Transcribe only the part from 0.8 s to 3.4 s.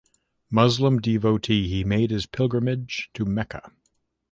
devotee he made his pilgrimage to